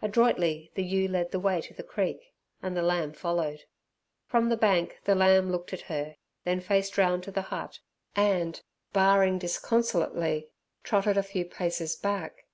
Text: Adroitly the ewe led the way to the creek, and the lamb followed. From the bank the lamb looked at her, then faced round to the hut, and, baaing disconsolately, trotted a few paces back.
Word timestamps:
Adroitly 0.00 0.70
the 0.76 0.84
ewe 0.84 1.08
led 1.08 1.32
the 1.32 1.40
way 1.40 1.60
to 1.60 1.74
the 1.74 1.82
creek, 1.82 2.32
and 2.62 2.76
the 2.76 2.82
lamb 2.82 3.12
followed. 3.12 3.64
From 4.24 4.48
the 4.48 4.56
bank 4.56 5.00
the 5.02 5.16
lamb 5.16 5.50
looked 5.50 5.72
at 5.72 5.80
her, 5.90 6.14
then 6.44 6.60
faced 6.60 6.96
round 6.96 7.24
to 7.24 7.32
the 7.32 7.42
hut, 7.50 7.80
and, 8.14 8.62
baaing 8.94 9.40
disconsolately, 9.40 10.48
trotted 10.84 11.16
a 11.16 11.24
few 11.24 11.44
paces 11.44 11.96
back. 11.96 12.44